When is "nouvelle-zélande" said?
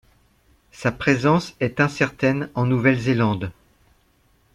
2.65-3.51